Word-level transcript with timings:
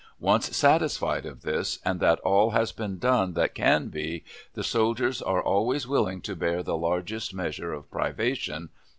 Once 0.19 0.57
satisfied 0.57 1.27
of 1.27 1.43
this, 1.43 1.77
and 1.85 1.99
that 1.99 2.19
all 2.21 2.49
has 2.49 2.71
been 2.71 2.97
done 2.97 3.33
that 3.35 3.53
can 3.53 3.89
be, 3.89 4.23
the 4.55 4.63
soldiers 4.63 5.21
are 5.21 5.43
always 5.43 5.85
willing 5.87 6.21
to 6.21 6.35
bear 6.35 6.63
the 6.63 6.75
largest 6.75 7.35
measure 7.35 7.71
of 7.71 7.87
privation. 7.91 8.69